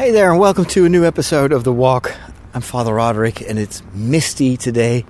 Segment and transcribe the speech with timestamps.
[0.00, 2.14] Hey there, and welcome to a new episode of The Walk.
[2.54, 5.04] I'm Father Roderick, and it's misty today.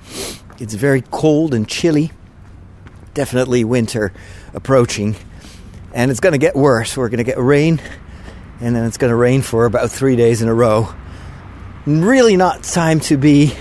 [0.59, 2.11] It's very cold and chilly.
[3.15, 4.13] Definitely winter
[4.53, 5.15] approaching.
[5.95, 6.97] And it's going to get worse.
[6.97, 7.81] We're going to get rain,
[8.61, 10.93] and then it's going to rain for about three days in a row.
[11.87, 13.55] Really not time to be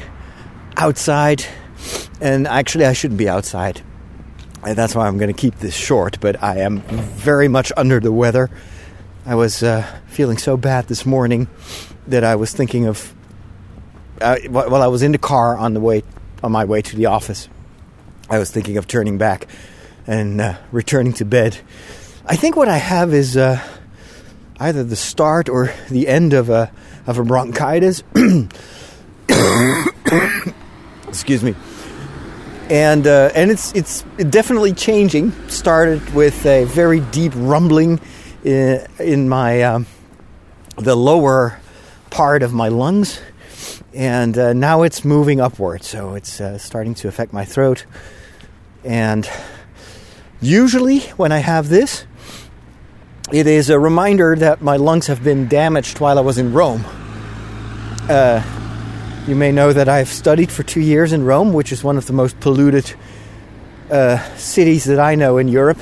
[0.78, 1.46] outside.
[2.20, 3.84] And actually, I shouldn't be outside.
[4.66, 8.00] And that's why I'm going to keep this short, but I am very much under
[8.00, 8.50] the weather.
[9.30, 11.48] I was uh, feeling so bad this morning
[12.08, 13.14] that I was thinking of.
[14.20, 16.02] Uh, while I was in the car on the way
[16.42, 17.48] on my way to the office,
[18.28, 19.46] I was thinking of turning back
[20.08, 21.60] and uh, returning to bed.
[22.26, 23.62] I think what I have is uh,
[24.60, 26.72] either the start or the end of a
[27.06, 28.02] of a bronchitis.
[31.08, 31.54] Excuse me.
[32.72, 34.02] And uh, and it's it's
[34.32, 35.34] definitely changing.
[35.50, 38.00] Started with a very deep rumbling
[38.44, 39.86] in, in my um,
[40.78, 41.60] the lower
[42.10, 43.20] part of my lungs,
[43.94, 45.84] and uh, now it's moving upward.
[45.84, 47.86] So it's uh, starting to affect my throat.
[48.84, 49.30] And
[50.42, 52.06] usually, when I have this,
[53.32, 56.86] it is a reminder that my lungs have been damaged while I was in Rome.
[58.10, 58.42] Uh,
[59.28, 62.08] you may know that I've studied for two years in Rome, which is one of
[62.08, 62.92] the most polluted
[63.92, 65.80] uh, cities that I know in Europe,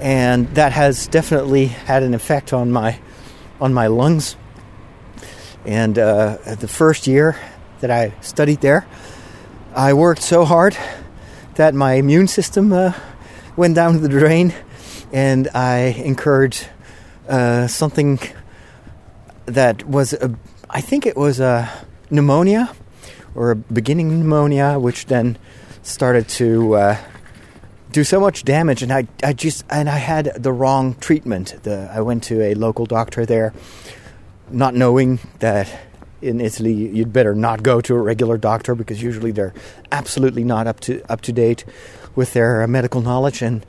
[0.00, 2.98] and that has definitely had an effect on my
[3.60, 4.36] on my lungs.
[5.64, 7.36] And uh, the first year
[7.80, 8.86] that I studied there,
[9.74, 10.76] I worked so hard
[11.56, 12.92] that my immune system uh,
[13.56, 14.54] went down the drain,
[15.12, 16.56] and I incurred
[17.28, 18.20] uh, something
[19.46, 20.34] that was, a,
[20.68, 21.68] I think it was a
[22.10, 22.74] pneumonia
[23.34, 25.38] or a beginning pneumonia, which then
[25.82, 26.96] started to uh,
[27.96, 31.54] do so much damage, and I, I just and I had the wrong treatment.
[31.62, 33.54] The, I went to a local doctor there,
[34.50, 35.66] not knowing that
[36.20, 39.54] in Italy you'd better not go to a regular doctor because usually they're
[39.90, 41.64] absolutely not up to up to date
[42.14, 43.64] with their uh, medical knowledge, and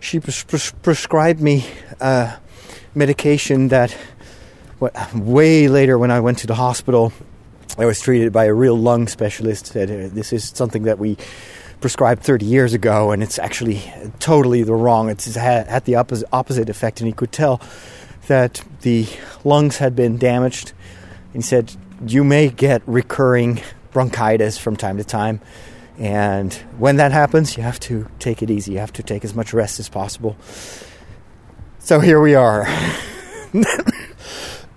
[0.00, 1.66] she pres- pres- prescribed me
[2.00, 2.36] uh,
[2.94, 3.94] medication that.
[4.78, 7.12] What, way later, when I went to the hospital,
[7.76, 9.66] I was treated by a real lung specialist.
[9.66, 11.18] Said uh, this is something that we
[11.80, 13.82] prescribed 30 years ago, and it's actually
[14.18, 15.08] totally the wrong.
[15.08, 17.60] It's had, the opposite, effect, and he could tell
[18.26, 19.06] that the
[19.44, 20.72] lungs had been damaged.
[21.32, 21.74] He said
[22.06, 23.60] you may get recurring
[23.92, 25.40] bronchitis from time to time,
[25.98, 28.72] and when that happens, you have to take it easy.
[28.72, 30.36] You have to take as much rest as possible.
[31.78, 32.64] So here we are.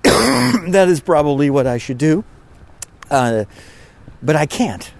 [0.04, 2.24] that is probably what I should do.
[3.10, 3.46] Uh,
[4.24, 4.92] but I can't.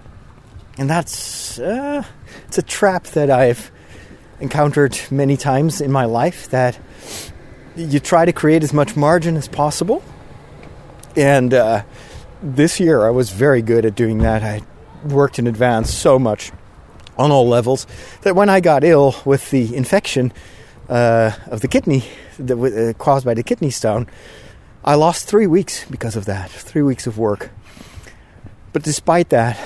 [0.78, 2.02] And that's uh,
[2.46, 3.70] it's a trap that I've
[4.40, 6.78] encountered many times in my life that
[7.76, 10.02] you try to create as much margin as possible.
[11.16, 11.84] And uh,
[12.42, 14.42] this year I was very good at doing that.
[14.42, 14.62] I
[15.04, 16.52] worked in advance so much
[17.18, 17.86] on all levels
[18.22, 20.32] that when I got ill with the infection
[20.88, 22.04] uh, of the kidney
[22.38, 24.06] that uh, caused by the kidney stone,
[24.84, 26.50] I lost three weeks because of that.
[26.50, 27.50] Three weeks of work.
[28.72, 29.58] But despite that,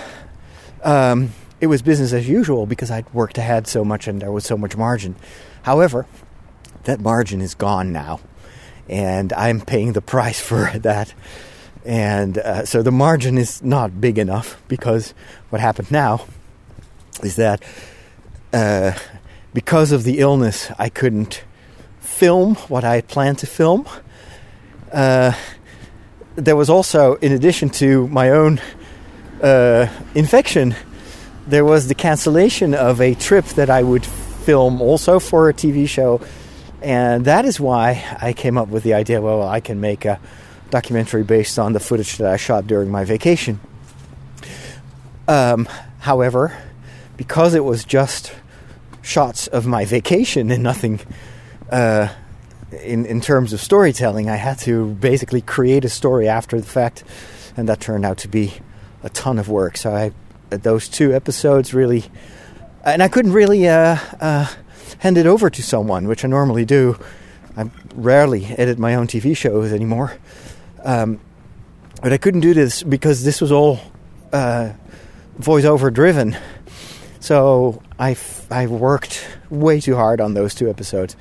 [0.86, 4.44] um, it was business as usual because I'd worked ahead so much and there was
[4.44, 5.16] so much margin.
[5.62, 6.06] However,
[6.84, 8.20] that margin is gone now,
[8.88, 11.12] and I'm paying the price for that.
[11.84, 15.12] And uh, so the margin is not big enough because
[15.50, 16.24] what happened now
[17.22, 17.62] is that
[18.52, 18.92] uh,
[19.52, 21.42] because of the illness, I couldn't
[22.00, 23.88] film what I had planned to film.
[24.92, 25.32] Uh,
[26.36, 28.60] there was also, in addition to my own
[29.42, 30.74] uh, infection,
[31.46, 35.88] there was the cancellation of a trip that I would film also for a TV
[35.88, 36.20] show.
[36.82, 40.20] And that is why I came up with the idea well, I can make a
[40.70, 43.60] documentary based on the footage that I shot during my vacation.
[45.28, 45.68] Um,
[45.98, 46.56] however,
[47.16, 48.32] because it was just
[49.02, 51.00] shots of my vacation and nothing
[51.70, 52.08] uh,
[52.82, 57.04] in, in terms of storytelling, I had to basically create a story after the fact,
[57.56, 58.54] and that turned out to be
[59.06, 59.76] a ton of work.
[59.76, 60.12] So I
[60.50, 62.04] those two episodes really,
[62.84, 64.52] and I couldn't really uh, uh,
[64.98, 66.98] hand it over to someone, which I normally do.
[67.56, 70.18] I rarely edit my own TV shows anymore,
[70.84, 71.20] um,
[72.02, 73.80] but I couldn't do this because this was all
[74.32, 74.72] uh,
[75.40, 76.36] voiceover driven.
[77.20, 78.16] So I
[78.50, 81.16] I worked way too hard on those two episodes.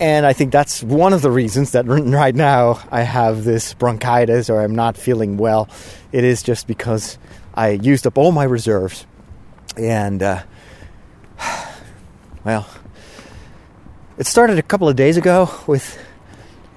[0.00, 4.48] And I think that's one of the reasons that right now I have this bronchitis
[4.48, 5.68] or I'm not feeling well.
[6.12, 7.18] It is just because
[7.54, 9.06] I used up all my reserves.
[9.76, 10.42] And, uh,
[12.44, 12.68] well,
[14.18, 15.98] it started a couple of days ago with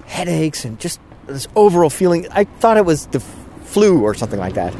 [0.06, 2.26] headaches and just this overall feeling.
[2.32, 4.72] I thought it was the flu or something like that.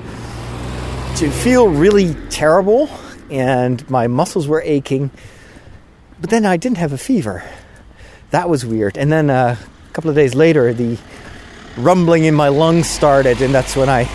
[1.19, 2.89] To feel really terrible,
[3.31, 5.11] and my muscles were aching,
[6.21, 7.45] but then I didn't have a fever.
[8.33, 8.97] That was weird.
[8.97, 10.97] And then uh, a couple of days later, the
[11.77, 14.09] rumbling in my lungs started, and that's when I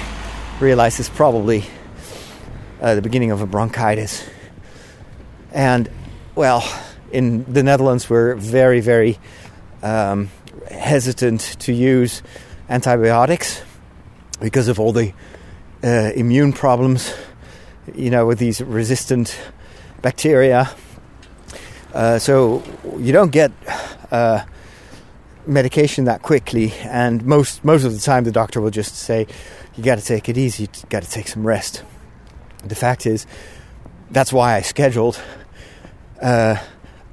[0.60, 1.64] realized it's probably
[2.82, 4.28] uh, the beginning of a bronchitis.
[5.52, 5.88] And
[6.34, 6.64] well,
[7.12, 9.20] in the Netherlands, we're very, very
[9.84, 10.32] um,
[10.68, 12.24] hesitant to use
[12.70, 13.62] antibiotics
[14.40, 15.14] because of all the
[15.84, 17.14] uh, immune problems,
[17.94, 19.40] you know, with these resistant
[20.02, 20.72] bacteria.
[21.94, 22.64] Uh, so
[22.98, 23.52] you don't get
[24.12, 24.44] uh,
[25.46, 29.28] medication that quickly, and most most of the time the doctor will just say,
[29.76, 30.64] "You got to take it easy.
[30.64, 31.84] You got to take some rest."
[32.64, 33.26] The fact is,
[34.12, 35.20] that's why I scheduled
[36.22, 36.58] uh,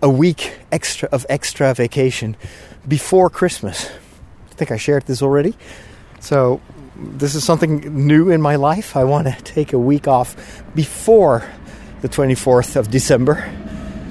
[0.02, 2.36] a week extra of extra vacation
[2.86, 3.88] before Christmas.
[4.50, 5.56] I think I shared this already.
[6.20, 6.60] So
[6.96, 8.96] this is something new in my life.
[8.96, 11.44] I want to take a week off before
[12.02, 13.50] the 24th of December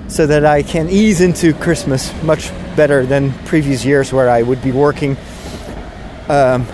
[0.08, 4.62] so that I can ease into Christmas much better than previous years where I would
[4.62, 5.18] be working
[6.30, 6.68] um,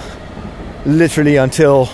[0.86, 1.90] literally until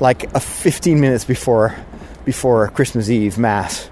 [0.00, 1.76] like a 15 minutes before
[2.24, 3.90] before Christmas Eve mass.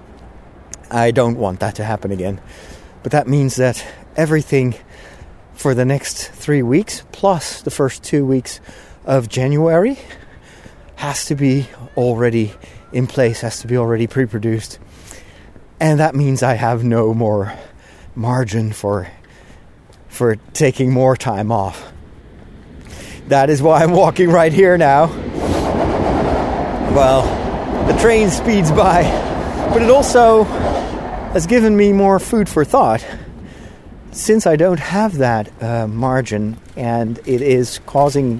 [0.89, 2.41] I don't want that to happen again.
[3.03, 4.75] But that means that everything
[5.53, 8.59] for the next 3 weeks plus the first 2 weeks
[9.05, 9.99] of January
[10.95, 11.67] has to be
[11.97, 12.53] already
[12.93, 14.79] in place, has to be already pre-produced.
[15.81, 17.57] And that means I have no more
[18.13, 19.07] margin for
[20.09, 21.91] for taking more time off.
[23.29, 25.07] That is why I'm walking right here now.
[26.93, 27.23] Well,
[27.87, 29.01] the train speeds by,
[29.73, 30.43] but it also
[31.33, 33.03] has given me more food for thought.
[34.11, 38.39] Since I don't have that uh, margin and it is causing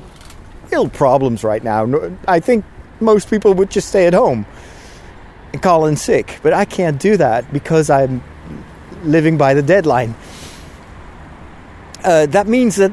[0.72, 2.66] real problems right now, I think
[3.00, 4.46] most people would just stay at home
[5.54, 6.40] and call in sick.
[6.44, 8.24] But I can't do that because I'm
[9.04, 10.16] living by the deadline.
[12.04, 12.92] Uh, that means that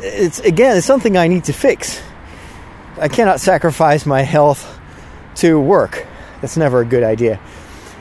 [0.00, 2.02] it's again it's something I need to fix.
[2.98, 4.78] I cannot sacrifice my health
[5.36, 6.06] to work.
[6.40, 7.40] That's never a good idea.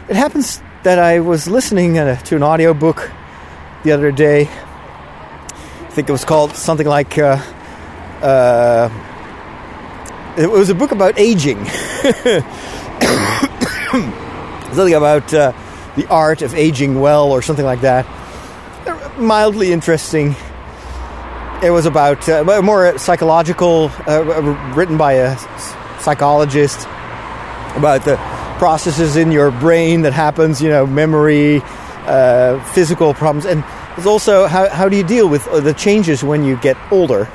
[0.08, 3.12] It happens that I was listening to an audiobook
[3.84, 4.48] the other day.
[4.48, 7.42] I think it was called something like uh,
[8.22, 8.90] uh,
[10.38, 11.58] it was a book about aging.
[14.76, 15.54] something about uh,
[15.96, 18.06] the art of aging well or something like that.
[19.18, 20.36] Mildly interesting.
[21.64, 25.38] It was about uh, more psychological, uh, written by a
[26.00, 26.82] psychologist
[27.76, 28.18] about the
[28.58, 31.62] processes in your brain that happens, you know, memory,
[32.06, 33.64] uh, physical problems, and
[33.98, 37.26] it's also how, how do you deal with the changes when you get older,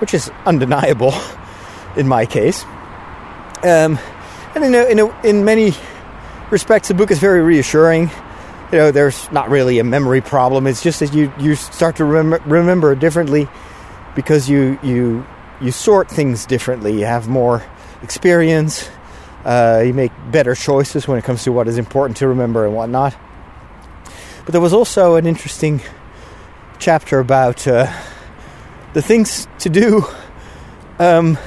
[0.00, 1.12] which is undeniable
[1.96, 2.64] in my case.
[3.62, 3.98] Um,
[4.54, 5.74] and in, a, in, a, in many
[6.50, 8.10] respects, the book is very reassuring.
[8.72, 10.66] You know, there's not really a memory problem.
[10.66, 13.48] It's just that you, you start to remember, remember differently
[14.14, 15.26] because you, you,
[15.60, 16.98] you sort things differently.
[16.98, 17.64] You have more
[18.02, 18.88] experience.
[19.44, 22.74] Uh, you make better choices when it comes to what is important to remember and
[22.74, 23.16] whatnot.
[24.44, 25.80] But there was also an interesting
[26.78, 27.92] chapter about uh,
[28.92, 30.04] the things to do
[30.98, 31.38] um,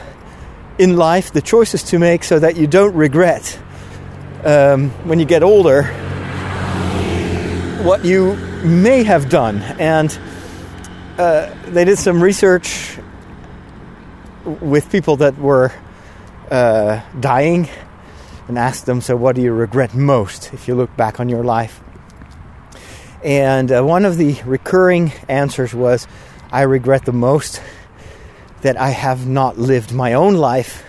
[0.78, 3.60] in life, the choices to make so that you don't regret
[4.46, 5.84] um, when you get older
[7.84, 9.62] what you may have done.
[9.80, 10.18] And
[11.18, 12.98] uh, they did some research
[14.46, 15.72] with people that were
[16.52, 17.70] uh, dying
[18.48, 21.44] and asked them, So, what do you regret most if you look back on your
[21.44, 21.82] life?
[23.24, 26.08] And uh, one of the recurring answers was,
[26.52, 27.62] I regret the most
[28.62, 30.84] that I have not lived my own life,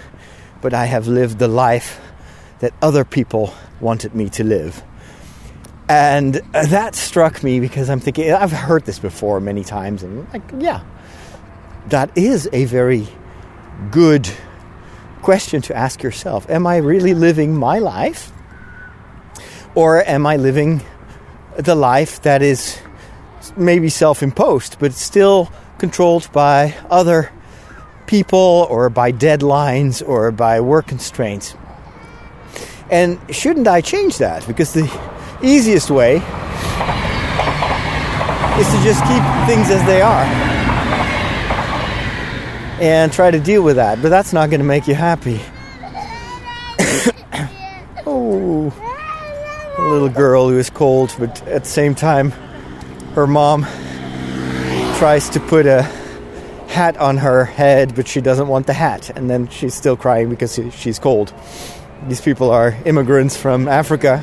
[0.61, 2.02] but I have lived the life
[2.63, 4.85] that other people wanted me to live.
[5.89, 10.33] And uh, that struck me because I'm thinking, I've heard this before many times, and
[10.33, 10.85] like, yeah,
[11.89, 13.09] that is a very
[13.91, 14.31] good
[15.23, 16.49] question to ask yourself.
[16.49, 18.33] Am I really living my life?
[19.75, 20.83] Or am I living
[21.57, 22.79] the life that is
[23.57, 27.33] maybe self imposed, but still controlled by other
[28.07, 31.57] people or by deadlines or by work constraints?
[32.93, 34.47] And shouldn't I change that?
[34.47, 34.85] Because the
[35.43, 36.17] easiest way
[38.61, 40.25] is to just keep things as they are
[42.83, 44.03] and try to deal with that.
[44.03, 45.41] But that's not going to make you happy.
[48.07, 48.71] oh,
[49.79, 52.31] a little girl who is cold, but at the same time,
[53.15, 53.63] her mom
[54.99, 55.81] tries to put a
[56.69, 60.29] hat on her head, but she doesn't want the hat, and then she's still crying
[60.29, 61.33] because she's cold.
[62.09, 64.21] These people are immigrants from Africa,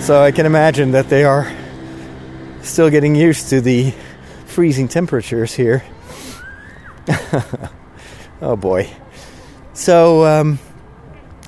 [0.00, 1.50] so I can imagine that they are
[2.62, 3.94] still getting used to the
[4.46, 5.84] freezing temperatures here.
[8.42, 8.90] oh boy.
[9.74, 10.58] So, um,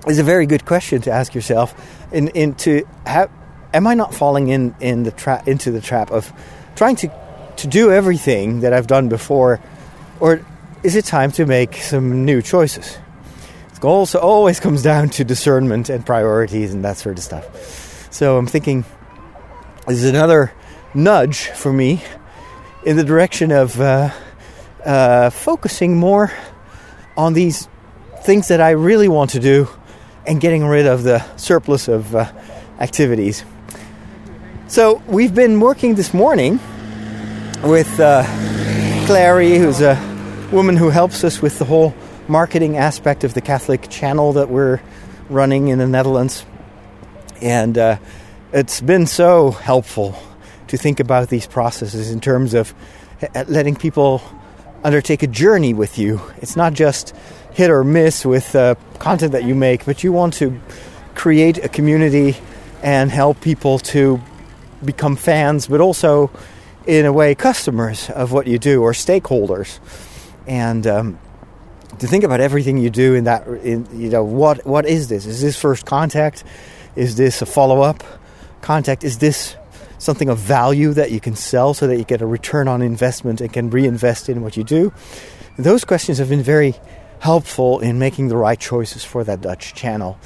[0.07, 1.75] it's a very good question to ask yourself.
[2.13, 3.29] In, into have,
[3.75, 6.33] am I not falling in, in the trap into the trap of
[6.77, 7.11] trying to
[7.57, 9.61] to do everything that I've done before,
[10.21, 10.45] or
[10.85, 12.99] is it time to make some new choices?
[13.83, 18.13] It also always comes down to discernment and priorities and that sort of stuff.
[18.13, 18.85] So I'm thinking
[19.89, 20.53] this is another
[20.95, 22.01] nudge for me
[22.85, 24.11] in the direction of uh,
[24.85, 26.33] uh, focusing more
[27.17, 27.69] on these
[28.23, 29.69] things that I really want to do
[30.29, 32.31] and getting rid of the surplus of uh,
[32.79, 33.45] activities.
[34.69, 36.61] So we've been working this morning
[37.65, 38.23] with uh,
[39.07, 39.97] Clary, who's a
[40.53, 41.93] woman who helps us with the whole
[42.33, 44.81] marketing aspect of the Catholic channel that we're
[45.29, 46.47] running in the Netherlands.
[47.43, 47.99] And uh,
[48.55, 50.17] it's been so helpful
[50.69, 52.73] to think about these processes in terms of
[53.21, 54.23] uh, letting people
[54.83, 56.23] undertake a journey with you.
[56.39, 57.15] It's not just
[57.53, 60.59] hit or miss with uh, content that you make, but you want to
[61.15, 62.35] create a community
[62.83, 64.19] and help people to
[64.83, 66.31] become fans, but also,
[66.87, 69.81] in a way, customers of what you do or stakeholders.
[70.47, 71.19] And um,
[71.99, 75.27] to think about everything you do in that, in, you know, what what is this?
[75.27, 76.45] Is this first contact?
[76.97, 78.03] Is this a follow up
[78.61, 79.05] contact?
[79.05, 79.57] Is this
[79.99, 83.41] something of value that you can sell so that you get a return on investment
[83.41, 84.93] and can reinvest in what you do?
[85.59, 86.75] Those questions have been very
[87.21, 90.19] helpful in making the right choices for that Dutch channel.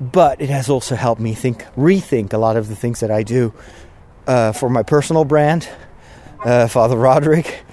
[0.00, 3.22] But it has also helped me think, rethink a lot of the things that I
[3.22, 3.54] do
[4.26, 5.68] uh, for my personal brand,
[6.44, 7.64] uh, Father Roderick,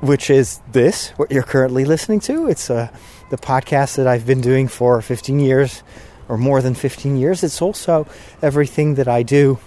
[0.00, 2.48] which is this, what you're currently listening to.
[2.48, 2.88] It's uh,
[3.30, 5.82] the podcast that I've been doing for 15 years
[6.28, 7.42] or more than 15 years.
[7.42, 8.06] It's also
[8.40, 9.58] everything that I do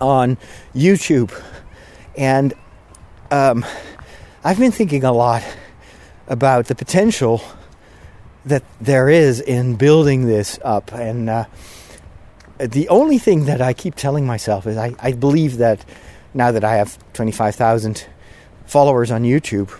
[0.00, 0.38] on
[0.74, 1.32] YouTube.
[2.16, 2.54] And
[3.30, 3.64] um,
[4.44, 5.42] I've been thinking a lot
[6.28, 7.42] about the potential
[8.44, 10.92] that there is in building this up.
[10.92, 11.44] And uh,
[12.58, 15.84] the only thing that I keep telling myself is I, I believe that
[16.34, 18.06] now that I have 25,000
[18.72, 19.70] followers on YouTube,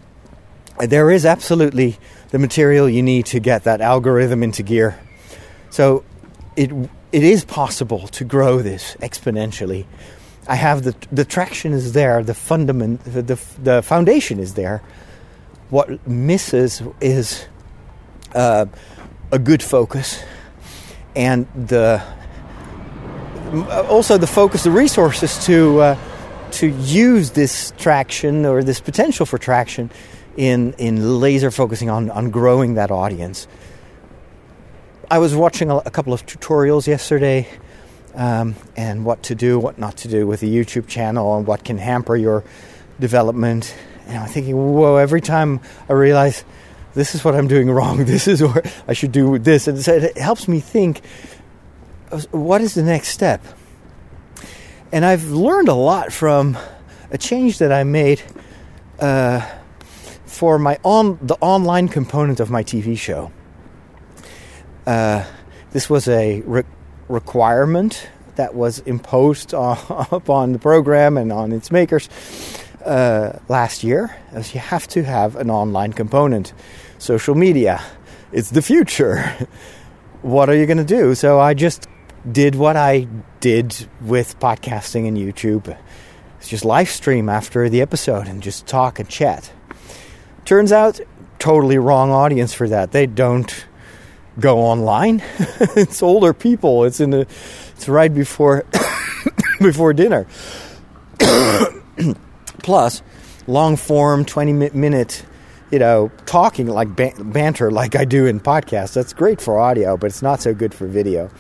[0.79, 1.99] there is absolutely
[2.31, 4.99] the material you need to get that algorithm into gear.
[5.71, 6.05] So
[6.57, 6.71] it
[7.11, 9.87] it is possible to grow this exponentially.
[10.47, 14.83] I have the the traction is there, the fundament, the the, foundation is there
[15.71, 17.47] what misses is
[18.35, 18.67] uh,
[19.31, 20.23] a good focus
[21.17, 22.03] and the
[23.89, 26.12] also the focus, the resources to uh,
[26.53, 29.91] to use this traction or this potential for traction
[30.37, 33.47] in in laser focusing on on growing that audience.
[35.11, 37.49] I was watching a, a couple of tutorials yesterday.
[38.15, 41.65] Um, and what to do, what not to do with a YouTube channel, and what
[41.65, 42.45] can hamper your
[43.01, 43.75] development
[44.07, 46.45] and I'm thinking, whoa, every time I realize
[46.95, 49.69] this is what I'm doing wrong, this is what I should do with this.
[49.69, 51.03] And so it helps me think,
[52.31, 53.43] what is the next step?
[54.93, 56.59] And I've learned a lot from
[57.11, 58.21] a change that I made
[59.01, 59.41] uh,
[60.27, 63.33] for my on the online component of my TV show.
[64.87, 65.25] Uh,
[65.71, 66.65] this was a re-
[67.09, 68.07] requirement
[68.37, 69.79] that was imposed on,
[70.11, 72.11] upon the program and on its makers
[72.85, 76.53] uh, last year as you have to have an online component.
[76.99, 77.83] Social media,
[78.31, 79.49] it's the future.
[80.23, 81.15] what are you going to do?
[81.15, 81.89] So I just
[82.31, 83.09] did what I
[83.41, 85.77] did with podcasting and YouTube.
[86.39, 89.53] It's just live stream after the episode and just talk and chat.
[90.45, 91.01] Turns out,
[91.39, 92.93] totally wrong audience for that.
[92.93, 93.67] They don't
[94.39, 95.23] go online.
[95.77, 96.85] it's older people.
[96.85, 97.27] It's in the.
[97.77, 98.65] It's right before
[99.61, 100.27] before dinner.
[102.63, 103.03] Plus,
[103.47, 105.25] long form, 20 minute,
[105.71, 108.95] you know, talking like banter like I do in podcasts.
[108.95, 111.31] That's great for audio, but it's not so good for video.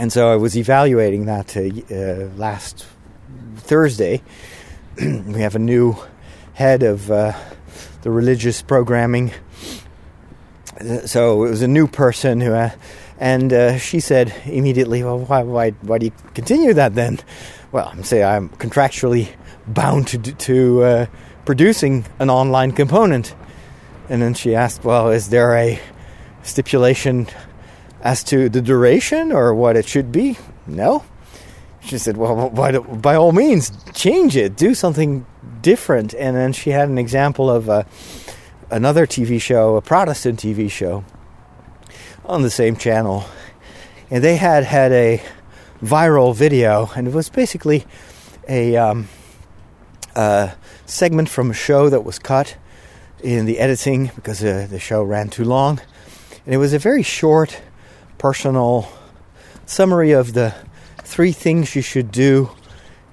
[0.00, 2.86] And so I was evaluating that uh, last
[3.56, 4.22] Thursday.
[4.96, 5.96] we have a new
[6.54, 7.32] head of uh,
[8.02, 9.32] the religious programming.
[11.06, 12.70] So it was a new person who, uh,
[13.18, 17.18] and uh, she said immediately, "Well, why, why, why do you continue that then?"
[17.72, 19.28] Well, I'm say I'm contractually
[19.66, 21.06] bound to to uh,
[21.44, 23.34] producing an online component.
[24.08, 25.80] And then she asked, "Well, is there a
[26.44, 27.26] stipulation
[28.02, 30.36] as to the duration or what it should be?"
[30.66, 31.04] No.
[31.80, 34.56] She said, "Well, by, by all means, change it.
[34.56, 35.24] Do something
[35.62, 36.14] different.
[36.14, 37.86] And then she had an example of a,
[38.70, 41.04] another TV show, a Protestant TV show,
[42.24, 43.24] on the same channel,
[44.10, 45.22] and they had had a
[45.82, 47.86] viral video, and it was basically
[48.48, 49.08] a, um,
[50.14, 50.52] a
[50.86, 52.56] segment from a show that was cut
[53.22, 55.80] in the editing because uh, the show ran too long,
[56.44, 57.60] and it was a very short,
[58.18, 58.88] personal
[59.66, 60.54] summary of the
[60.98, 62.50] three things you should do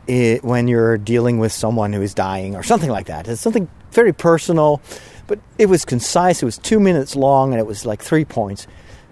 [0.07, 3.27] it, when you're dealing with someone who is dying or something like that.
[3.27, 4.81] It's something very personal,
[5.27, 6.41] but it was concise.
[6.41, 8.67] It was two minutes long, and it was like three points.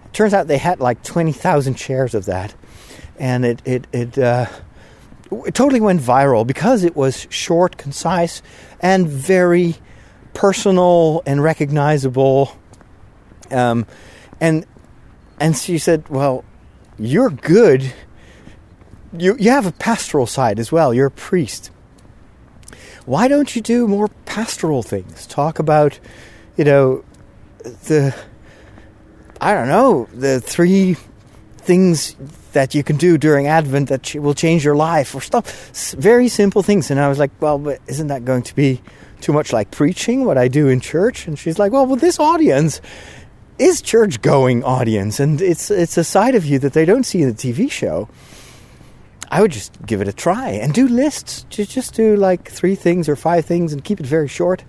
[0.05, 2.53] It turns out they had like twenty thousand shares of that,
[3.17, 4.17] and it it it.
[4.17, 4.47] Uh,
[5.47, 8.43] it totally went viral because it was short, concise,
[8.81, 9.75] and very
[10.35, 12.55] personal and recognizable.
[13.49, 13.87] Um,
[14.39, 14.65] and
[15.43, 16.43] and she said, "Well,
[16.97, 17.93] you're good
[19.17, 20.93] you, you have a pastoral side as well.
[20.93, 21.71] You're a priest.
[23.05, 25.27] Why don't you do more pastoral things?
[25.27, 25.99] Talk about,
[26.57, 27.03] you know,
[27.63, 28.15] the,
[29.39, 30.95] I don't know, the three
[31.57, 32.15] things
[32.53, 35.71] that you can do during Advent that will change your life or stuff.
[35.97, 36.91] Very simple things.
[36.91, 38.81] And I was like, well, but isn't that going to be
[39.21, 41.27] too much like preaching, what I do in church?
[41.27, 42.81] And she's like, well, with this audience
[43.59, 45.19] is church going audience.
[45.19, 48.09] And it's, it's a side of you that they don't see in the TV show.
[49.29, 51.45] I would just give it a try and do lists.
[51.49, 54.63] Just just do like three things or five things and keep it very short.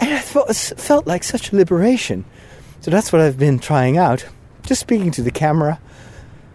[0.00, 2.24] And I felt, felt like such liberation.
[2.80, 4.24] So that's what I've been trying out.
[4.62, 5.78] Just speaking to the camera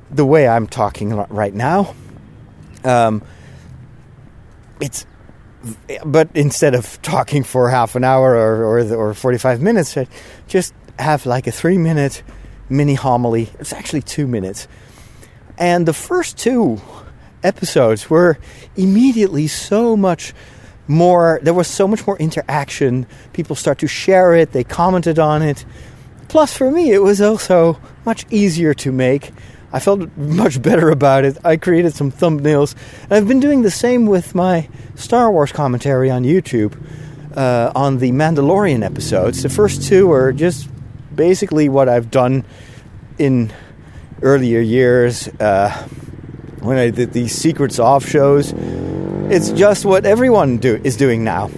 [0.10, 1.94] the way I'm talking right now.
[2.84, 3.22] Um,
[4.82, 5.06] it's
[6.06, 9.96] but instead of talking for half an hour or or, or 45 minutes,
[10.48, 12.24] just have like a three minute
[12.70, 13.50] mini homily.
[13.60, 14.68] It's actually two minutes
[15.58, 16.82] and the first two
[17.44, 18.38] episodes were
[18.76, 20.34] immediately so much
[20.88, 23.06] more, there was so much more interaction.
[23.34, 25.65] People start to share it, they commented on it.
[26.28, 29.32] Plus, for me, it was also much easier to make.
[29.72, 31.38] I felt much better about it.
[31.44, 32.76] I created some thumbnails.
[33.04, 36.76] And I've been doing the same with my Star Wars commentary on YouTube
[37.36, 39.44] uh, on the Mandalorian episodes.
[39.44, 40.67] The first two are just
[41.15, 42.45] basically what I've done
[43.17, 43.52] in
[44.21, 45.69] earlier years uh,
[46.60, 48.54] when I did these secrets off shows.
[48.54, 51.49] It's just what everyone do, is doing now.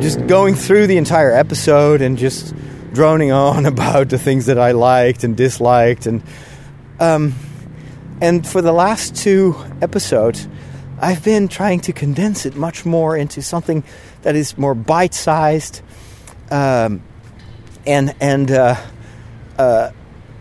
[0.00, 2.54] Just going through the entire episode and just
[2.92, 6.22] droning on about the things that I liked and disliked, and
[6.98, 7.34] um,
[8.20, 10.48] and for the last two episodes,
[10.98, 13.84] I've been trying to condense it much more into something
[14.22, 15.82] that is more bite-sized,
[16.50, 17.02] um,
[17.86, 18.76] and and uh,
[19.58, 19.90] uh,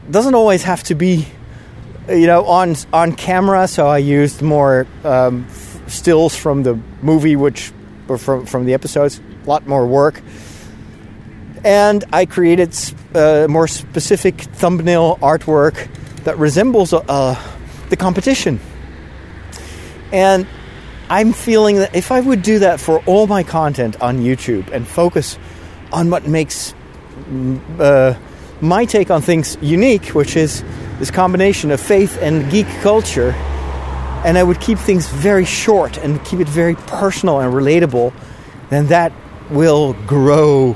[0.09, 1.27] doesn't always have to be
[2.09, 3.67] you know on on camera.
[3.67, 5.47] So i used more um,
[5.87, 7.71] stills from the movie which
[8.07, 9.21] or from from the episodes.
[9.43, 10.21] A lot more work.
[11.63, 12.75] And i created
[13.13, 15.87] uh, more specific thumbnail artwork
[16.23, 17.35] that resembles uh,
[17.89, 18.59] the competition.
[20.11, 20.47] And
[21.07, 24.87] i'm feeling that if i would do that for all my content on youtube and
[24.87, 25.37] focus
[25.91, 26.73] on what makes
[27.79, 28.15] uh,
[28.61, 30.63] my take on things unique, which is
[30.99, 33.31] this combination of faith and geek culture.
[34.23, 38.13] And I would keep things very short and keep it very personal and relatable,
[38.69, 39.13] then that
[39.49, 40.75] will grow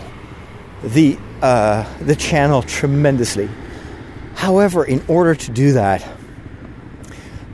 [0.84, 3.50] the uh, the channel tremendously.
[4.36, 6.08] However, in order to do that,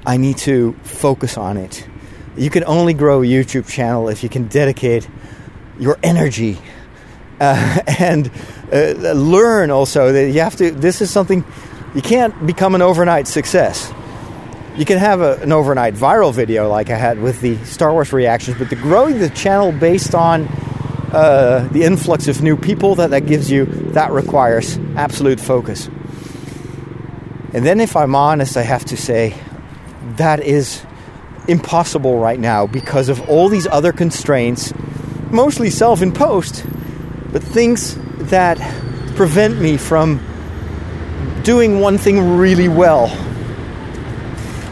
[0.05, 1.87] I need to focus on it.
[2.35, 5.07] You can only grow a YouTube channel if you can dedicate
[5.79, 6.59] your energy
[7.39, 8.29] uh, and
[8.71, 10.71] uh, learn also that you have to.
[10.71, 11.43] This is something
[11.93, 13.91] you can't become an overnight success.
[14.75, 18.11] You can have a, an overnight viral video like I had with the Star Wars
[18.11, 20.47] reactions, but the growing the channel based on
[21.13, 25.87] uh, the influx of new people that that gives you that requires absolute focus.
[27.53, 29.33] And then, if I'm honest, I have to say
[30.17, 30.85] that is
[31.47, 34.73] impossible right now because of all these other constraints,
[35.31, 36.63] mostly self imposed,
[37.31, 37.97] but things
[38.29, 38.57] that
[39.15, 40.19] prevent me from
[41.43, 43.07] doing one thing really well.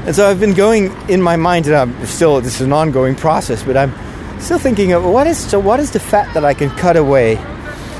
[0.06, 3.16] And so I've been going in my mind, and I'm still this is an ongoing
[3.16, 3.94] process, but I'm
[4.42, 7.36] still thinking of what is so what is the fat that I can cut away?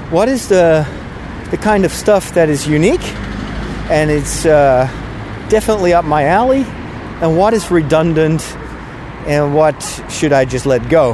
[0.10, 0.86] What is the
[1.50, 3.04] the kind of stuff that is unique
[3.90, 4.88] and it's uh,
[5.50, 6.64] definitely up my alley,
[7.22, 8.42] and what is redundant,
[9.28, 11.14] and what should I just let go?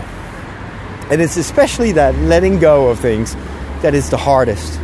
[1.11, 3.35] And it's especially that letting go of things
[3.81, 4.79] that is the hardest.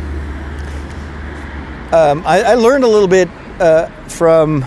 [1.92, 3.28] Um, I, I, learned a little bit
[3.60, 4.64] uh, from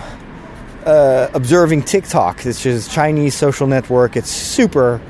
[0.86, 4.16] uh, observing TikTok, which is Chinese social network.
[4.16, 5.00] It's super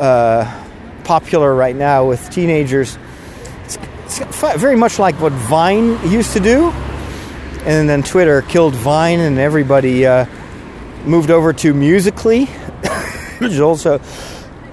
[0.00, 0.64] uh,
[1.04, 2.98] popular right now with teenagers.
[3.64, 3.78] It's,
[4.18, 6.70] it's very much like what Vine used to do,
[7.64, 10.26] and then Twitter killed Vine, and everybody uh,
[11.04, 12.44] moved over to Musical.ly,
[13.38, 13.94] which is also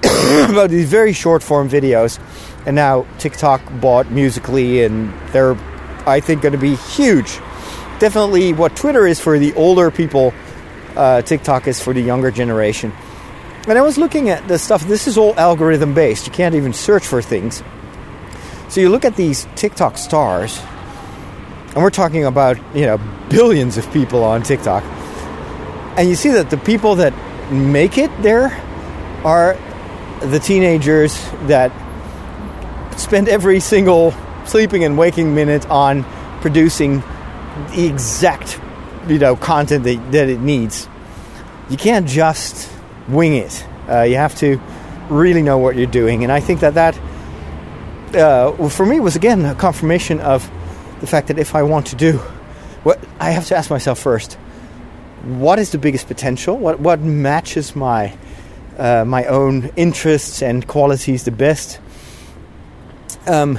[0.02, 2.18] about these very short form videos.
[2.66, 5.56] And now TikTok bought Musical.ly, and they're,
[6.06, 7.38] I think, going to be huge.
[7.98, 10.32] Definitely what Twitter is for the older people,
[10.96, 12.92] uh, TikTok is for the younger generation.
[13.66, 16.26] And I was looking at the stuff, this is all algorithm based.
[16.26, 17.62] You can't even search for things.
[18.68, 20.60] So you look at these TikTok stars,
[21.74, 22.98] and we're talking about, you know,
[23.28, 24.82] billions of people on TikTok.
[25.96, 27.12] And you see that the people that
[27.52, 28.48] make it there
[29.24, 29.56] are
[30.20, 31.14] the teenagers
[31.46, 31.72] that
[32.96, 34.14] spend every single
[34.46, 36.04] sleeping and waking minute on
[36.40, 37.00] producing
[37.74, 38.60] the exact
[39.08, 40.88] you know content that, that it needs.
[41.70, 42.70] You can't just
[43.08, 43.66] wing it.
[43.88, 44.60] Uh, you have to
[45.08, 46.22] really know what you're doing.
[46.22, 46.98] And i think that that
[48.14, 50.50] uh, for me was again a confirmation of
[51.00, 52.18] the fact that if i want to do
[52.84, 54.38] what i have to ask myself first
[55.24, 56.56] what is the biggest potential?
[56.58, 58.16] What what matches my
[58.78, 61.80] uh, my own interests and qualities the best
[63.26, 63.58] um,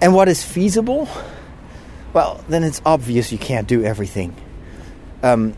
[0.00, 1.08] and what is feasible
[2.12, 4.36] well, then it's obvious you can't do everything.
[5.22, 5.52] Um,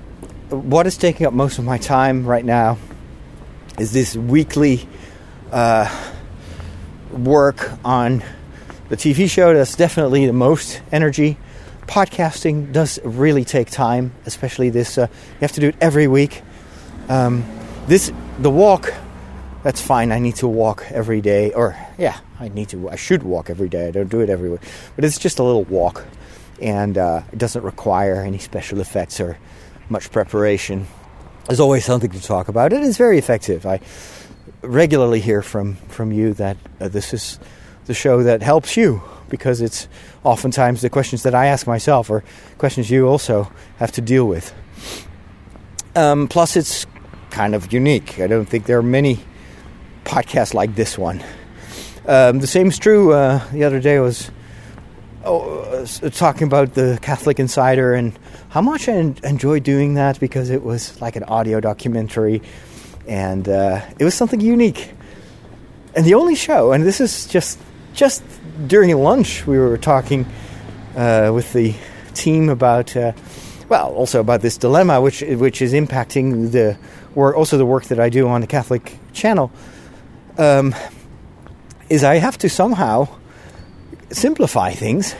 [0.51, 2.79] what is taking up most of my time right now
[3.77, 4.89] is this weekly
[5.51, 6.13] uh,
[7.11, 8.23] work on
[8.89, 9.53] the TV show.
[9.53, 11.39] That's definitely the most energy.
[11.89, 14.97] Podcasting does really take time, especially this.
[14.97, 16.43] Uh, you have to do it every week.
[17.09, 17.45] Um,
[17.89, 18.95] this the walk.
[19.65, 20.13] That's fine.
[20.13, 22.89] I need to walk every day, or yeah, I need to.
[22.89, 23.89] I should walk every day.
[23.89, 24.61] I don't do it every week,
[24.95, 26.05] but it's just a little walk
[26.61, 29.39] and uh, it doesn't require any special effects or
[29.89, 30.87] much preparation.
[31.47, 32.73] There's always something to talk about.
[32.73, 33.67] And It is very effective.
[33.67, 33.81] I
[34.63, 37.39] regularly hear from, from you that uh, this is
[37.87, 39.89] the show that helps you because it's
[40.23, 42.25] oftentimes the questions that I ask myself or
[42.57, 44.55] questions you also have to deal with.
[45.97, 46.87] Um, plus, it's
[47.31, 48.21] kind of unique.
[48.21, 49.21] I don't think there are many
[50.05, 51.23] podcasts like this one.
[52.07, 53.13] Um, the same is true.
[53.13, 54.31] Uh, the other day I was
[55.25, 58.19] oh, uh, talking about the Catholic Insider and
[58.51, 62.43] how much I en- enjoyed doing that because it was like an audio documentary
[63.07, 64.93] and uh, it was something unique.
[65.95, 67.59] And the only show, and this is just
[67.93, 68.23] just
[68.67, 70.27] during lunch, we were talking
[70.97, 71.75] uh, with the
[72.15, 73.13] team about, uh,
[73.69, 76.77] well, also about this dilemma, which which is impacting the
[77.15, 79.51] work, also the work that I do on the Catholic channel.
[80.37, 80.75] Um,
[81.89, 83.09] is I have to somehow
[84.11, 85.15] simplify things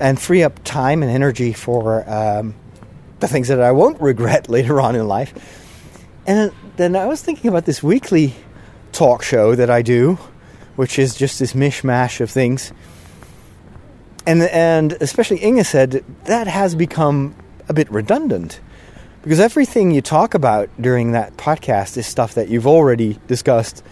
[0.00, 2.54] and free up time and energy for um,
[3.20, 5.32] the things that I won't regret later on in life.
[6.26, 8.34] And then I was thinking about this weekly
[8.92, 10.18] talk show that I do,
[10.76, 12.72] which is just this mishmash of things.
[14.24, 17.34] And and especially Inge said that has become
[17.68, 18.60] a bit redundant
[19.22, 23.82] because everything you talk about during that podcast is stuff that you've already discussed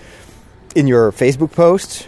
[0.74, 2.06] in your Facebook posts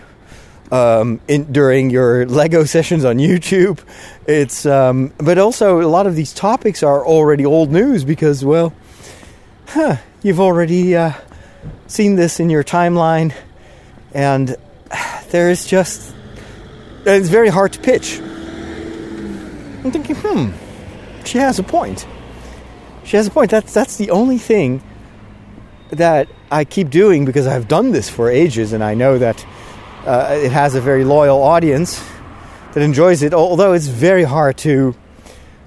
[0.72, 3.80] um, in, during your Lego sessions on YouTube.
[4.26, 8.72] It's um, but also a lot of these topics are already old news because well,
[9.68, 11.12] huh, you've already uh,
[11.86, 13.34] seen this in your timeline,
[14.12, 14.56] and
[15.30, 16.14] there is just
[17.04, 18.20] it's very hard to pitch.
[18.20, 20.52] I'm thinking, hmm,
[21.24, 22.06] she has a point.
[23.04, 23.50] She has a point.
[23.50, 24.82] That's that's the only thing
[25.92, 29.46] that I keep doing because I've done this for ages, and I know that
[30.06, 32.02] uh, it has a very loyal audience
[32.72, 34.94] that enjoys it, although it's very hard to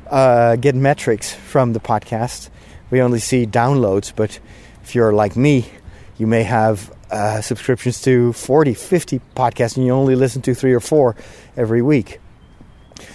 [0.09, 2.49] uh, get metrics from the podcast.
[2.89, 4.39] We only see downloads, but
[4.83, 5.69] if you're like me,
[6.17, 10.73] you may have uh, subscriptions to 40, 50 podcasts and you only listen to three
[10.73, 11.15] or four
[11.55, 12.19] every week.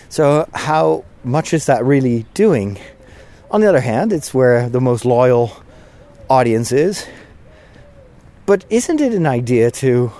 [0.08, 2.78] So, how much is that really doing?
[3.50, 5.56] On the other hand, it's where the most loyal
[6.30, 7.06] audience is.
[8.46, 10.10] But isn't it an idea to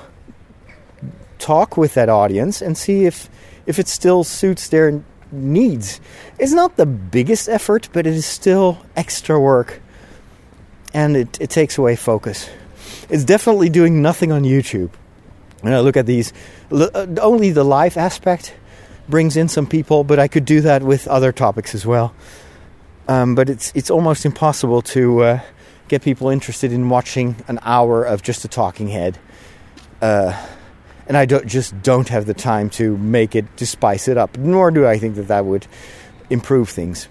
[1.41, 3.29] talk with that audience and see if
[3.67, 6.01] if it still suits their needs.
[6.39, 9.81] It's not the biggest effort, but it is still extra work,
[10.93, 12.49] and it, it takes away focus.
[13.09, 14.91] It's definitely doing nothing on YouTube.
[15.61, 16.33] When I look at these,
[16.73, 18.55] uh, only the live aspect
[19.09, 22.15] brings in some people, but I could do that with other topics as well.
[23.09, 25.41] Um, but it's it's almost impossible to uh,
[25.91, 29.19] get people interested in watching an hour of just a talking head.
[30.01, 30.33] Uh,
[31.09, 34.39] and I don't, just don't have the time to make it to spice it up.
[34.39, 35.67] Nor do I think that that would
[36.31, 37.09] improve things,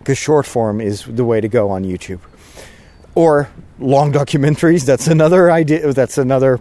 [0.00, 2.18] because short form is the way to go on YouTube.
[3.14, 4.84] or long documentaries.
[4.84, 5.92] That's another idea.
[5.92, 6.58] That's another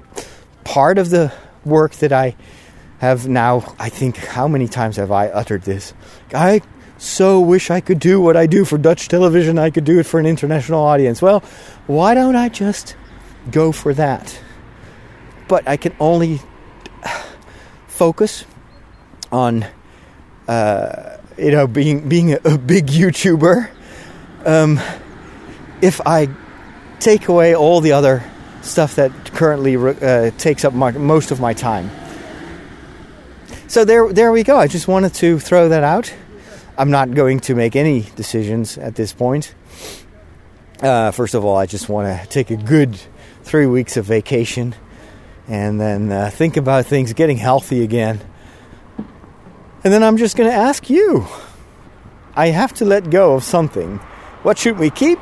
[0.63, 1.33] part of the
[1.65, 2.35] work that I
[2.99, 3.73] have now.
[3.79, 5.93] I think how many times have I uttered this?
[6.35, 6.61] I
[7.01, 9.57] so wish I could do what I do for Dutch television.
[9.57, 11.19] I could do it for an international audience.
[11.19, 11.39] Well,
[11.87, 12.95] why don't I just
[13.49, 14.39] go for that?
[15.47, 16.41] But I can only
[17.87, 18.45] focus
[19.31, 19.65] on,
[20.47, 23.71] uh, you know, being being a, a big YouTuber.
[24.45, 24.79] Um,
[25.81, 26.29] if I
[26.99, 28.23] take away all the other
[28.61, 31.89] stuff that currently uh, takes up my, most of my time.
[33.67, 34.55] So there, there we go.
[34.57, 36.13] I just wanted to throw that out.
[36.81, 39.53] I'm not going to make any decisions at this point.
[40.81, 42.99] Uh, first of all, I just want to take a good
[43.43, 44.73] three weeks of vacation
[45.47, 48.19] and then uh, think about things getting healthy again.
[49.83, 51.27] And then I'm just going to ask you.
[52.35, 53.97] I have to let go of something.
[54.41, 55.19] What should we keep?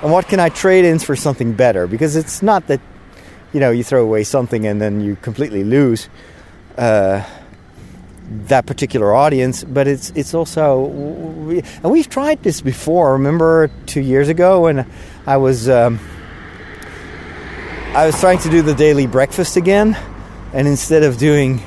[0.00, 1.88] And what can I trade in for something better?
[1.88, 2.80] Because it's not that,
[3.52, 6.08] you know, you throw away something and then you completely lose
[6.76, 7.24] uh,
[8.30, 10.86] that particular audience, but it's it's also,
[11.82, 13.12] and we've tried this before.
[13.12, 14.86] Remember two years ago when
[15.26, 15.98] I was um,
[17.94, 19.96] I was trying to do the daily breakfast again,
[20.52, 21.62] and instead of doing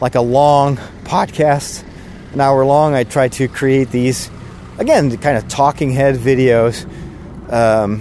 [0.00, 1.84] like a long podcast,
[2.32, 4.30] an hour long, I tried to create these
[4.78, 6.84] again kind of talking head videos
[7.52, 8.00] um,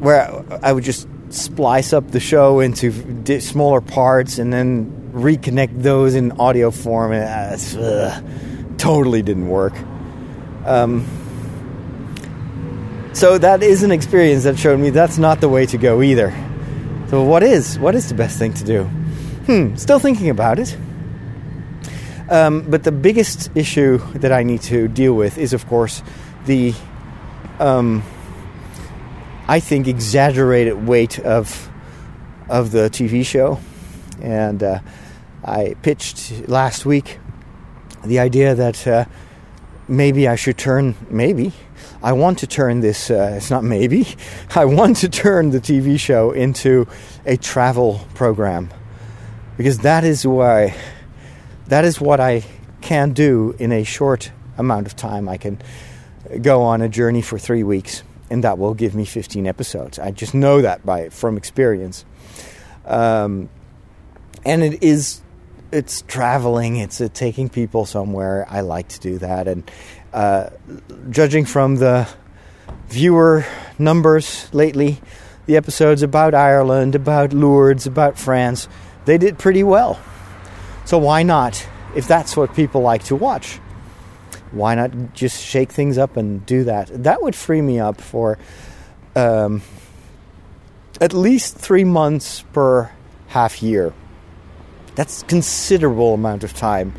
[0.00, 6.14] where I would just splice up the show into smaller parts and then reconnect those
[6.14, 8.20] in audio form, and uh,
[8.76, 9.72] totally didn't work.
[10.66, 11.06] Um,
[13.14, 16.34] so that is an experience that showed me that's not the way to go either.
[17.08, 18.84] So what is what is the best thing to do?
[19.46, 20.76] Hmm, still thinking about it.
[22.28, 26.02] Um, but the biggest issue that I need to deal with is, of course,
[26.44, 26.74] the
[27.58, 28.02] um,
[29.48, 31.70] I think exaggerated weight of
[32.50, 33.60] of the TV show,
[34.20, 34.80] and uh,
[35.46, 37.18] I pitched last week
[38.04, 39.04] the idea that uh,
[39.88, 41.52] maybe I should turn maybe
[42.02, 44.06] I want to turn this uh, it's not maybe
[44.54, 46.86] I want to turn the TV show into
[47.24, 48.70] a travel program
[49.56, 50.74] because that is why
[51.68, 52.44] that is what I
[52.80, 55.60] can do in a short amount of time I can
[56.40, 59.98] go on a journey for three weeks, and that will give me 15 episodes.
[59.98, 62.04] I just know that by from experience.
[62.84, 63.48] Um,
[64.44, 65.20] and it is,
[65.72, 66.76] it's traveling.
[66.76, 68.46] It's uh, taking people somewhere.
[68.48, 69.70] I like to do that, and
[70.12, 70.50] uh,
[71.10, 72.08] judging from the
[72.88, 73.44] viewer
[73.78, 75.00] numbers lately,
[75.46, 78.68] the episodes about Ireland, about Lourdes, about France,
[79.04, 80.00] they did pretty well.
[80.84, 81.66] So why not?
[81.94, 83.58] If that's what people like to watch
[84.52, 86.90] why not just shake things up and do that?
[87.04, 88.38] That would free me up for
[89.14, 89.62] um,
[91.00, 92.90] at least three months per
[93.28, 93.92] half year.
[94.96, 96.94] That's considerable amount of time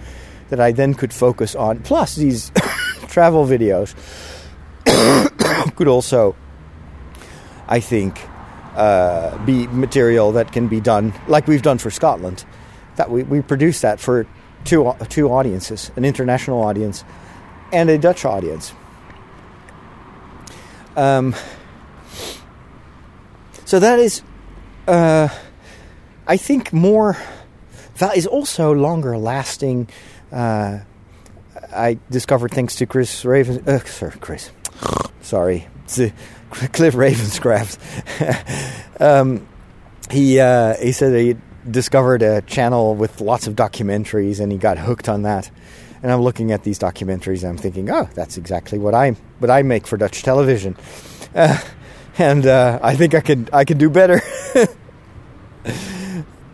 [0.50, 1.80] that I then could focus on.
[1.80, 2.52] Plus, these
[3.08, 3.94] travel videos
[5.76, 6.36] could also,
[7.68, 8.22] I think,
[8.76, 12.46] uh, be material that can be done like we've done for Scotland.
[12.96, 14.26] That we, we produced that for
[14.64, 17.04] two two audiences, an international audience
[17.72, 18.74] and a Dutch audience.
[20.96, 21.36] Um,
[23.66, 24.22] so that is,
[24.88, 25.30] uh,
[26.26, 27.18] I think, more.
[28.00, 29.90] That is also longer lasting.
[30.32, 30.80] Uh,
[31.74, 33.64] I discovered thanks to Chris Raven.
[33.68, 34.52] Uh, sorry, Chris.
[35.22, 37.78] Sorry, Cliff Ravenscraft.
[39.02, 39.48] um,
[40.12, 41.36] he uh, he said he
[41.70, 45.50] discovered a channel with lots of documentaries, and he got hooked on that
[46.02, 49.50] and I'm looking at these documentaries and I'm thinking, oh, that's exactly what I what
[49.50, 50.76] I make for Dutch television,
[51.36, 51.60] uh,
[52.18, 54.22] and uh, I think I could I could do better.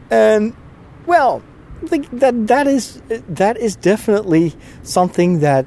[0.09, 0.55] and
[1.05, 1.43] well,
[1.85, 5.65] think that that is that is definitely something that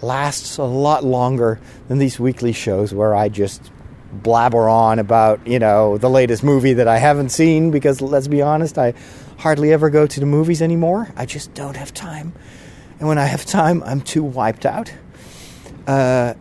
[0.00, 3.70] lasts a lot longer than these weekly shows where I just
[4.12, 8.42] blabber on about you know the latest movie that I haven't seen because let's be
[8.42, 8.94] honest, I
[9.38, 11.12] hardly ever go to the movies anymore.
[11.16, 12.32] I just don't have time
[13.02, 14.94] and when I have time, I'm too wiped out.
[15.88, 16.34] Uh,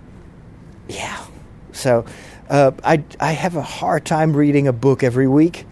[0.87, 1.25] yeah.
[1.71, 2.05] So
[2.51, 5.65] uh, I I have a hard time reading a book every week.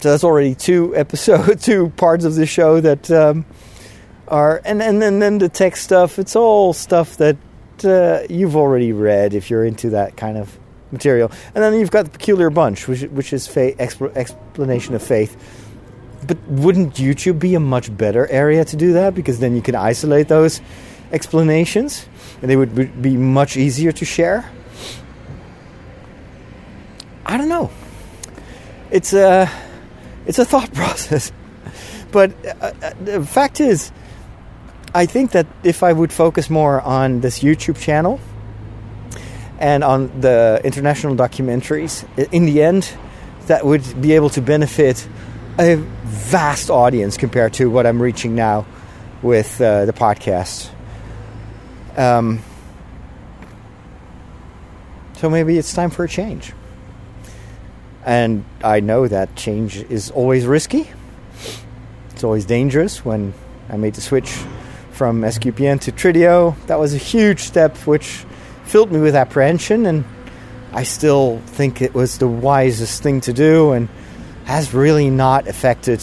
[0.00, 3.44] So that's already two episodes, two parts of the show that um,
[4.28, 6.18] are, and and then then the text stuff.
[6.18, 7.36] It's all stuff that
[7.84, 10.56] uh, you've already read if you're into that kind of
[10.92, 11.30] material.
[11.54, 15.36] And then you've got the peculiar bunch, which which is faith, explanation of faith
[16.26, 19.14] but wouldn't YouTube be a much better area to do that?
[19.14, 20.60] Because then you can isolate those
[21.12, 22.06] explanations
[22.42, 24.50] and they would be much easier to share.
[27.24, 27.70] I don't know.
[28.90, 29.50] It's a
[30.28, 31.32] it's a thought process,
[32.12, 33.90] but uh, uh, the fact is,
[34.94, 38.20] I think that if I would focus more on this YouTube channel
[39.58, 42.88] and on the international documentaries, in the end,
[43.48, 45.08] that would be able to benefit
[45.58, 48.64] a vast audience compared to what I'm reaching now
[49.22, 50.70] with uh, the podcast.
[51.96, 52.40] Um,
[55.14, 56.52] so maybe it's time for a change.
[58.08, 60.88] And I know that change is always risky.
[62.08, 63.04] It's always dangerous.
[63.04, 63.34] When
[63.68, 64.30] I made the switch
[64.92, 68.24] from SQPN to Trideo, that was a huge step which
[68.64, 70.06] filled me with apprehension and
[70.72, 73.90] I still think it was the wisest thing to do and
[74.46, 76.02] has really not affected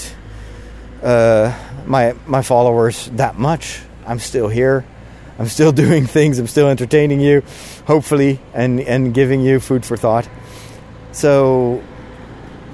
[1.01, 3.81] uh, my my followers that much.
[4.05, 4.85] I'm still here.
[5.39, 6.37] I'm still doing things.
[6.37, 7.41] I'm still entertaining you,
[7.87, 10.29] hopefully, and and giving you food for thought.
[11.11, 11.81] So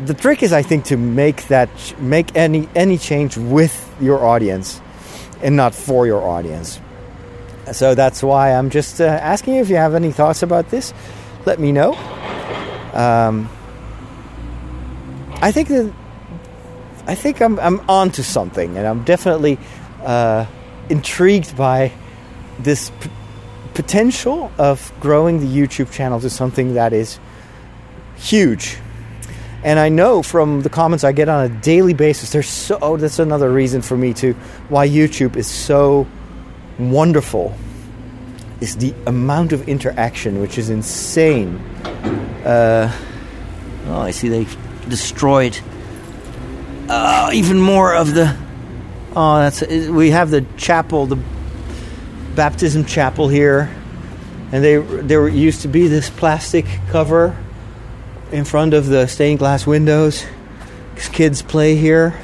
[0.05, 4.81] the trick is, I think, to make that make any any change with your audience,
[5.41, 6.79] and not for your audience.
[7.71, 10.93] So that's why I'm just uh, asking you if you have any thoughts about this.
[11.45, 11.93] Let me know.
[12.93, 13.49] Um,
[15.41, 15.93] I think that
[17.07, 19.57] I think I'm I'm onto something, and I'm definitely
[20.03, 20.45] uh,
[20.89, 21.91] intrigued by
[22.59, 23.09] this p-
[23.73, 27.19] potential of growing the YouTube channel to something that is
[28.15, 28.77] huge.
[29.63, 32.97] And I know from the comments I get on a daily basis, there's so oh,
[32.97, 34.33] that's another reason for me to
[34.69, 36.07] why YouTube is so
[36.79, 37.55] wonderful.
[38.59, 41.57] Is the amount of interaction, which is insane.
[42.45, 42.91] Uh,
[43.87, 44.47] oh, I see they
[44.87, 45.59] destroyed
[46.89, 48.35] uh, even more of the.
[49.15, 51.19] Oh, that's we have the chapel, the
[52.35, 53.69] baptism chapel here,
[54.51, 57.35] and they there used to be this plastic cover
[58.31, 60.25] in front of the stained glass windows.
[61.13, 62.19] Kids play here,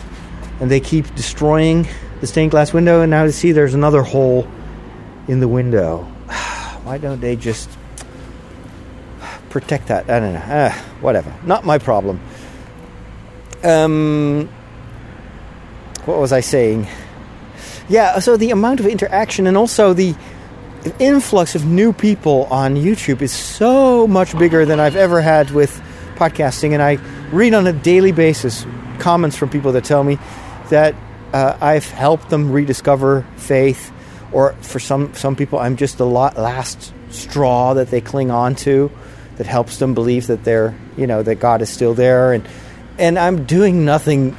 [0.60, 1.88] and they keep destroying
[2.22, 3.02] the stained glass window.
[3.02, 4.48] And now to see there's another hole
[5.28, 6.04] in the window.
[6.84, 7.70] Why don't they just
[9.50, 10.10] protect that?
[10.10, 10.40] I don't know.
[10.40, 11.34] Uh, whatever.
[11.44, 12.20] Not my problem.
[13.64, 14.48] Um,
[16.06, 16.88] what was I saying?
[17.90, 20.16] Yeah, so the amount of interaction and also the
[21.00, 25.82] influx of new people on YouTube is so much bigger than I've ever had with
[26.18, 26.74] podcasting.
[26.74, 26.96] And I
[27.32, 28.66] read on a daily basis
[29.00, 30.18] comments from people that tell me
[30.70, 30.96] that
[31.34, 33.92] uh, I've helped them rediscover faith,
[34.32, 38.92] or for some some people, I'm just the last straw that they cling on to
[39.38, 42.48] that helps them believe that they're you know that God is still there and
[42.98, 44.36] and I'm doing nothing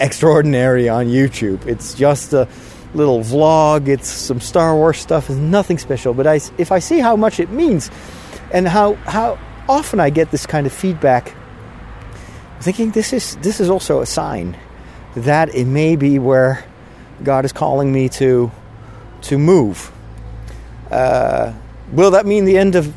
[0.00, 1.66] extraordinary on YouTube.
[1.66, 2.48] It's just a
[2.94, 3.88] little vlog.
[3.88, 5.28] It's some Star Wars stuff.
[5.30, 6.14] It's nothing special.
[6.14, 7.90] But I, if I see how much it means,
[8.52, 9.38] and how how
[9.70, 11.34] often I get this kind of feedback,
[12.60, 14.56] thinking this is this is also a sign
[15.14, 16.64] that it may be where
[17.22, 18.50] God is calling me to
[19.22, 19.92] to move.
[20.90, 21.52] Uh,
[21.92, 22.92] will that mean the end of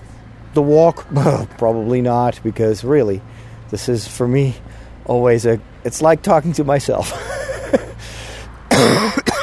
[0.56, 1.06] the walk?
[1.58, 3.22] Probably not, because really,
[3.70, 4.56] this is for me
[5.06, 7.12] always a it's like talking to myself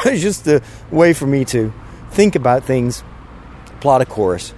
[0.06, 1.72] it's just a way for me to
[2.10, 3.04] think about things
[3.80, 4.54] plot a course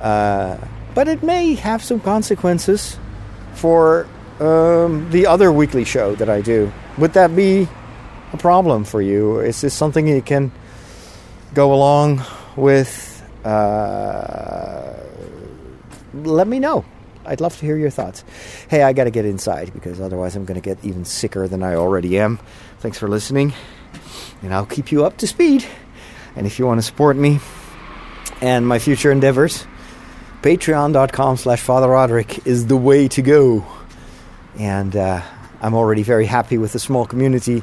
[0.00, 0.56] uh,
[0.94, 2.98] but it may have some consequences
[3.54, 4.06] for
[4.40, 7.68] um, the other weekly show that i do would that be
[8.32, 10.52] a problem for you is this something you can
[11.54, 12.22] go along
[12.56, 13.08] with
[13.44, 14.94] uh,
[16.14, 16.84] let me know
[17.24, 18.24] I'd love to hear your thoughts.
[18.68, 21.62] Hey, I got to get inside because otherwise I'm going to get even sicker than
[21.62, 22.40] I already am.
[22.78, 23.52] Thanks for listening,
[24.42, 25.64] and I'll keep you up to speed.
[26.34, 27.40] And if you want to support me
[28.40, 29.66] and my future endeavors,
[30.42, 33.66] patreon.com slash Father Roderick is the way to go.
[34.58, 35.22] And uh,
[35.60, 37.62] I'm already very happy with the small community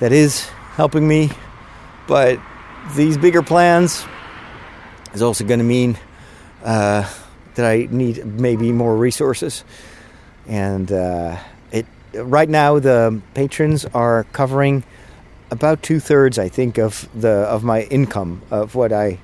[0.00, 1.30] that is helping me.
[2.06, 2.40] But
[2.96, 4.04] these bigger plans
[5.12, 5.98] is also going to mean...
[6.62, 7.08] Uh,
[7.54, 9.64] that I need maybe more resources.
[10.46, 11.38] And uh,
[11.72, 14.84] it right now the patrons are covering
[15.50, 19.18] about two thirds, I think, of the of my income of what I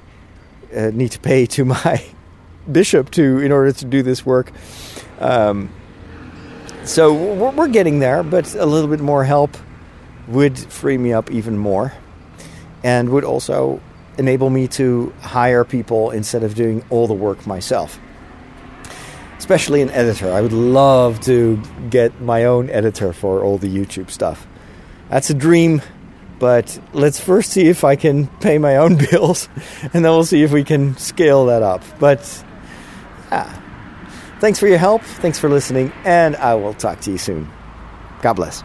[0.74, 2.04] uh, need to pay to my
[2.70, 4.52] bishop to in order to do this work.
[5.18, 5.70] Um,
[6.84, 9.56] so we're, we're getting there, but a little bit more help
[10.28, 11.92] would free me up even more,
[12.82, 13.80] and would also
[14.18, 17.98] enable me to hire people instead of doing all the work myself
[19.40, 20.30] especially an editor.
[20.30, 24.46] I would love to get my own editor for all the YouTube stuff.
[25.08, 25.80] That's a dream,
[26.38, 29.48] but let's first see if I can pay my own bills,
[29.82, 31.82] and then we'll see if we can scale that up.
[31.98, 32.44] But
[34.40, 35.02] Thanks for your help.
[35.02, 37.50] Thanks for listening, and I will talk to you soon.
[38.22, 38.62] God bless.